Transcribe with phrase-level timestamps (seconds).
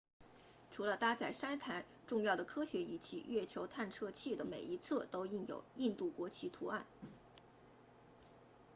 [0.71, 6.87] 除了搭载三台重要的科学仪器月球探测器的每一侧都印有印度国旗图案